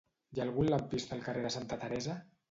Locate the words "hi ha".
0.35-0.43